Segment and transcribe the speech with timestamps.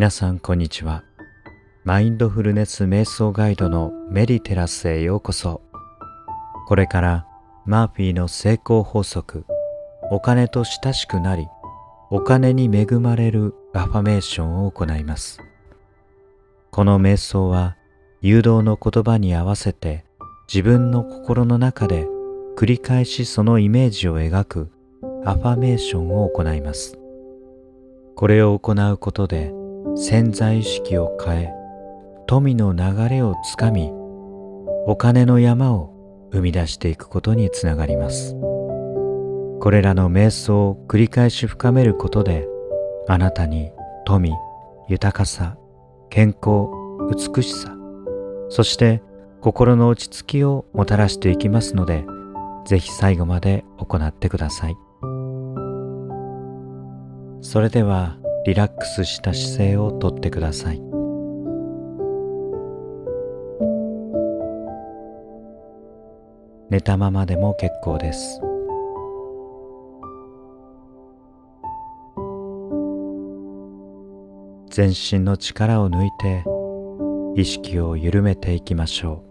[0.00, 1.04] 皆さんこんにちは。
[1.84, 5.60] マインドフルネス瞑想ガイドのメディテラスへようこそ。
[6.66, 7.26] これから
[7.66, 9.44] マーフィーの成功法則
[10.10, 11.46] お金と親しくなり
[12.08, 15.38] お金に恵まれるアファメーションを行います。
[16.70, 17.76] この瞑想は
[18.22, 20.06] 誘導の言葉に合わせて
[20.48, 22.06] 自分の心の中で
[22.56, 24.70] 繰り返しそのイメージを描く
[25.26, 26.98] アファメーションを行います。
[28.16, 29.59] これを行うことで
[29.96, 31.52] 潜在意識を変え
[32.26, 33.90] 富の流れをつかみ
[34.86, 35.92] お金の山を
[36.32, 38.36] 生み出していくことにつながります。
[39.60, 42.48] これらの瞑想を繰り返し深めることで
[43.08, 43.72] あなたに
[44.06, 44.32] 富
[44.88, 45.58] 豊かさ
[46.08, 46.68] 健康
[47.10, 47.76] 美しさ
[48.48, 49.02] そして
[49.42, 52.06] 心の落ち着きをもたらしていきますので
[52.64, 54.76] ぜひ最後まで行ってください。
[57.42, 60.80] それではリラックスした姿勢をとってください。
[66.70, 68.40] 寝たままでも結構です。
[74.70, 76.44] 全身の力を抜いて
[77.34, 79.30] 意識を緩めていきましょう。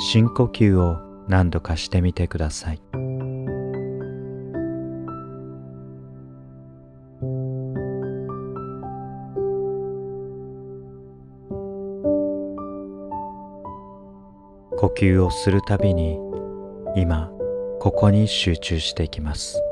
[0.00, 2.82] 深呼吸を何度かしてみてください。
[14.78, 16.18] 呼吸をするたびに
[16.96, 17.30] 今
[17.78, 19.62] ここに集中していきます。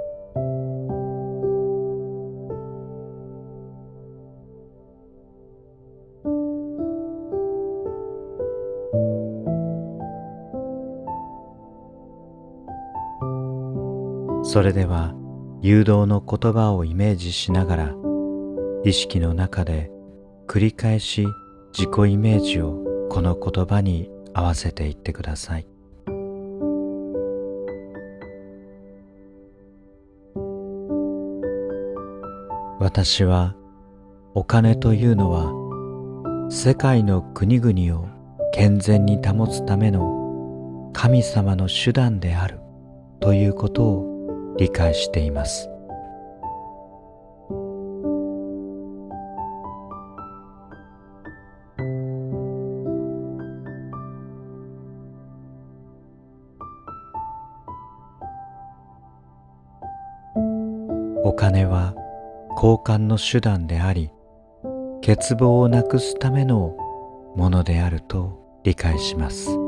[14.52, 15.14] それでは
[15.62, 17.94] 誘導の言葉をイメージしながら
[18.82, 19.92] 意識の中で
[20.48, 21.24] 繰り返し
[21.72, 25.68] 自己イメージをこの言葉に合わせていってください。
[32.80, 33.54] 私は
[34.34, 38.08] お金というのは世界の国々を
[38.52, 42.58] 健全に保つための神様の手段である
[43.20, 44.09] ということを
[44.60, 45.70] 理解しています
[61.24, 61.94] お金は
[62.56, 64.10] 交換の手段であり
[65.00, 66.76] 欠乏をなくすための
[67.34, 69.59] ものであると理解します。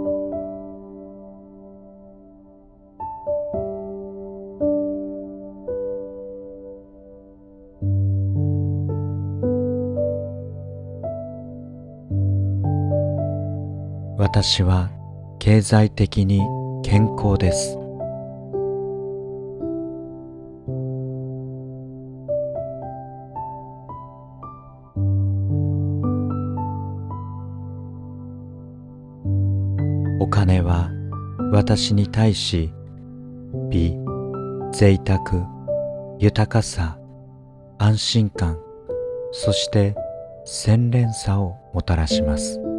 [14.34, 14.90] 私は
[15.38, 16.40] 経済的に
[16.82, 17.76] 健康です。
[30.18, 30.88] お金は
[31.52, 32.72] 私に対し
[33.68, 33.94] 美、
[34.72, 35.46] 贅沢、
[36.18, 36.98] 豊かさ、
[37.76, 38.58] 安心感、
[39.32, 39.94] そして
[40.46, 42.71] 洗練さをもたらします。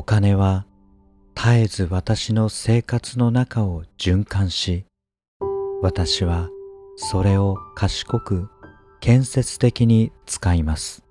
[0.00, 0.64] お金は
[1.36, 4.86] 絶えず私の生活の中を循環し
[5.82, 6.48] 私は
[6.96, 8.48] それを賢く
[9.00, 11.04] 建設的に使います。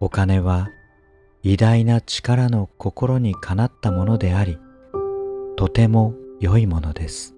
[0.00, 0.68] お金は
[1.46, 4.56] 偉大な力の心にかなったものであり
[5.56, 7.34] とても良いものです。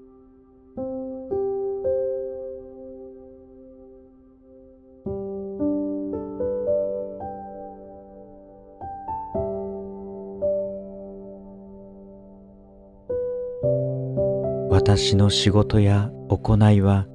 [14.70, 17.08] 私の仕事や行いは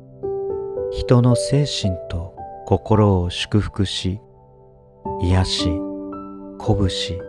[0.92, 2.36] 人の精神と
[2.66, 4.20] 心を祝福し
[5.22, 5.91] 癒し
[6.62, 7.19] 鼓舞し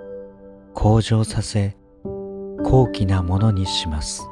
[0.75, 1.75] 向上させ
[2.63, 4.29] 高貴なものにします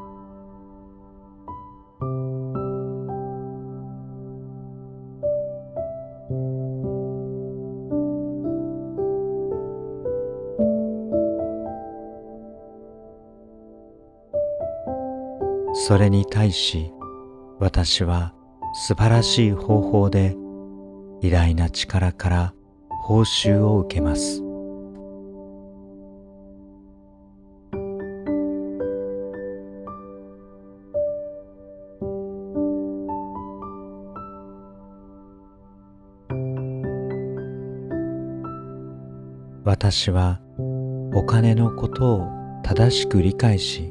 [15.72, 16.92] それに対し
[17.58, 18.34] 私は
[18.74, 20.36] 素晴らしい方法で
[21.22, 22.54] 偉大な力から
[23.02, 24.49] 報酬を受けます。
[39.82, 40.40] 私は
[41.14, 42.28] お金のことを
[42.62, 43.90] 正しく理解し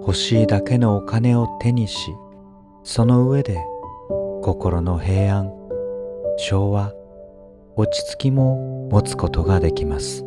[0.00, 2.10] 欲しいだけのお金を手にし
[2.82, 3.64] その上で
[4.42, 5.52] 心の平安
[6.48, 6.92] 調和
[7.76, 10.24] 落ち着きも持つことができます。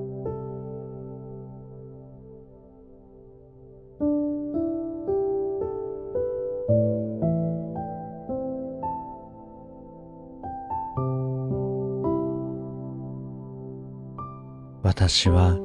[14.88, 15.58] 私は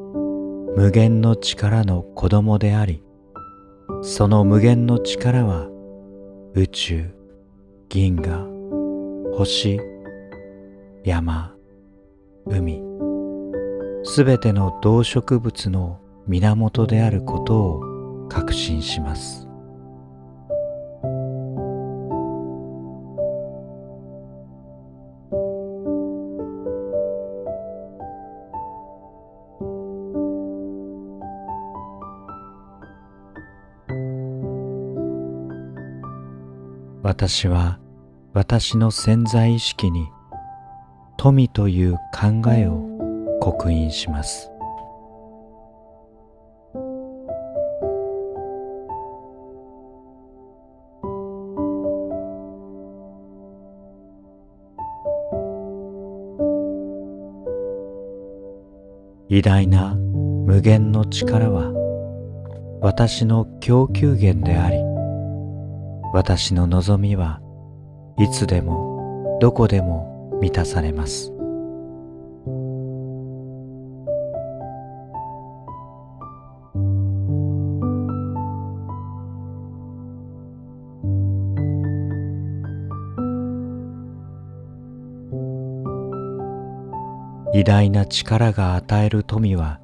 [0.77, 3.05] 無限の力の子供であり
[4.03, 5.69] その無限の力は
[6.55, 7.09] 宇宙
[7.89, 8.49] 銀河
[9.37, 9.79] 星
[11.05, 11.55] 山
[12.47, 12.83] 海
[14.03, 19.52] すべての動植物の源であることを確信します。
[37.13, 37.79] 私は
[38.33, 40.09] 私の潜在意識に
[41.19, 42.89] 富という考えを
[43.39, 44.51] 刻印します。
[59.29, 59.97] 偉大な
[60.47, 61.75] 無限の力は
[62.81, 64.92] 私の供給源であり
[66.13, 67.41] 私の望みは
[68.19, 71.33] いつでもどこでも満たされます。
[87.55, 89.79] 偉大な力が与える富は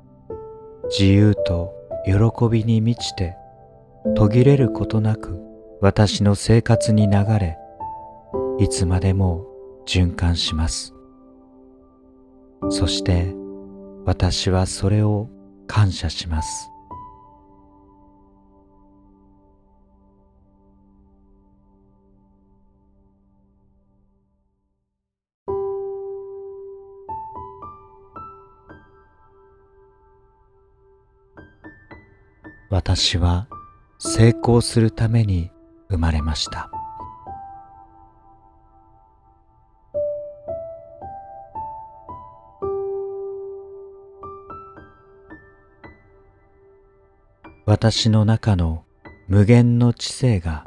[0.90, 3.36] 自由と喜びに満ちて
[4.14, 5.47] 途切れることなく
[5.80, 7.56] 私の生活に流れ
[8.58, 9.46] いつまでも
[9.86, 10.92] 循環します。
[12.68, 13.32] そして
[14.04, 15.28] 私はそれを
[15.68, 16.68] 感謝します。
[32.68, 33.46] 私は
[34.00, 35.52] 成功するために
[35.90, 36.70] 生まれました。
[47.66, 48.84] 私の中の
[49.28, 50.64] 無限の知性が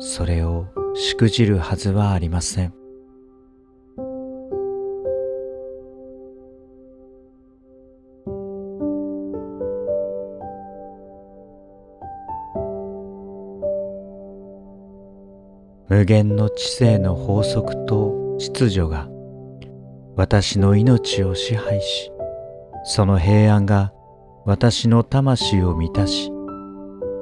[0.00, 0.66] それを
[0.96, 2.77] しくじるはずはありません。
[15.88, 19.08] 無限の知性の法則と秩序が
[20.16, 22.10] 私の命を支配し
[22.84, 23.92] その平安が
[24.44, 26.30] 私の魂を満たし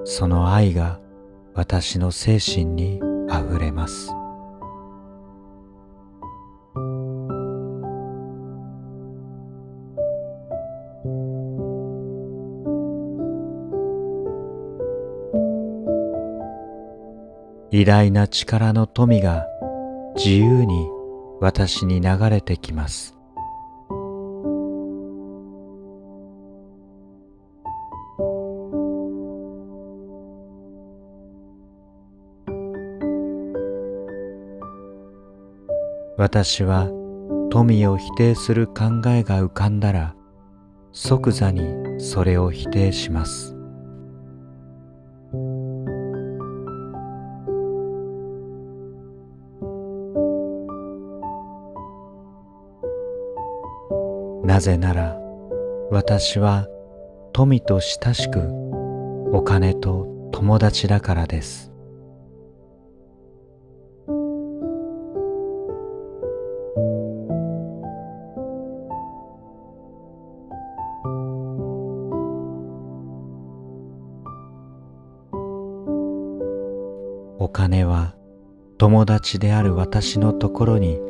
[0.05, 1.01] その愛が
[1.55, 4.26] 私の精神にあふれます。
[17.79, 19.47] 偉大な力の富が
[20.15, 20.89] 自由に
[21.43, 23.15] 私に流れてきます。
[36.17, 36.89] 私は
[37.51, 40.17] 富を否定する考えが浮かんだら
[40.93, 43.56] 即座にそれを否定します。
[54.47, 55.19] なぜなら
[55.91, 56.69] 私は
[57.33, 58.39] 富と親しく
[59.33, 61.73] お金と友達だからです。
[77.41, 78.15] お金は
[78.79, 81.01] 友達である私のところに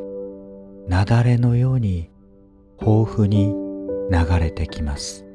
[0.89, 2.09] 雪崩のように
[2.79, 3.53] 豊富に
[4.11, 5.27] 流れてきます。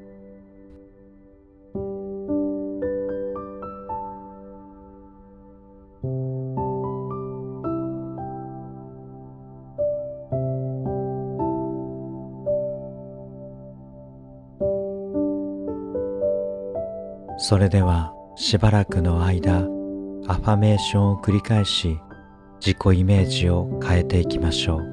[17.39, 19.67] それではしばらくの間
[20.29, 21.99] アファメーションを繰り返し
[22.61, 24.92] 自己イメージを変えていきましょう。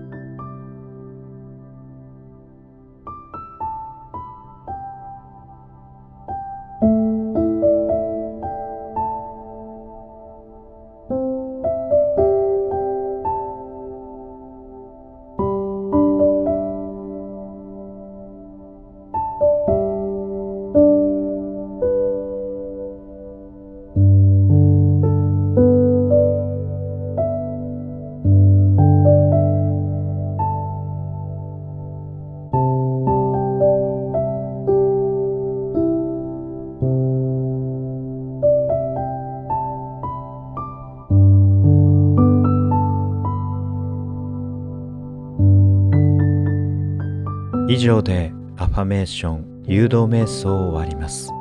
[47.79, 51.31] 上でアファメーション誘導瞑想を終わります。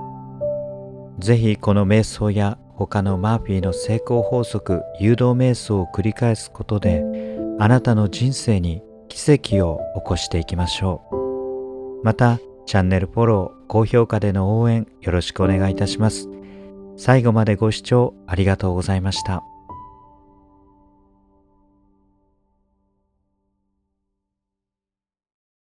[1.18, 7.04] ぜひこの瞑想や他のマーフィーの成功法則誘導瞑想を繰り返すことで
[7.58, 12.04] あなたの人生に奇跡を起こしていきましょう。
[12.04, 16.28] またチャンネルフォロー高評価での応援よろしくお願いいたします。
[16.96, 19.42] 最後までご視聴ありがとうございました。